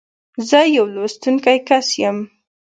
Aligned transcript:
زه 0.49 0.59
يو 0.75 0.85
لوستونکی 0.95 1.57
کس 1.67 1.87
یم. 2.01 2.17